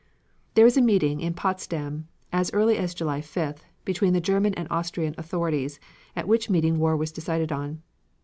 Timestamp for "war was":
6.79-7.11